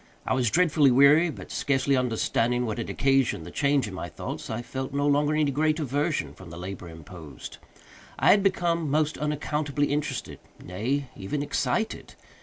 I 0.25 0.33
was 0.33 0.49
dreadfully 0.49 0.89
weary, 0.89 1.29
but, 1.29 1.51
scarcely 1.51 1.95
understanding 1.95 2.65
what 2.65 2.79
had 2.79 2.89
occasioned 2.89 3.45
the 3.45 3.51
change 3.51 3.87
in 3.87 3.93
my 3.93 4.09
thoughts, 4.09 4.49
I 4.49 4.63
felt 4.63 4.95
no 4.95 5.05
longer 5.05 5.35
any 5.35 5.51
great 5.51 5.79
aversion 5.79 6.33
from 6.33 6.49
the 6.49 6.57
labor 6.57 6.89
imposed. 6.89 7.59
I 8.17 8.31
had 8.31 8.41
become 8.41 8.89
most 8.89 9.19
unaccountably 9.19 9.91
interested—nay, 9.93 11.09
even 11.15 11.43
excited. 11.43 12.15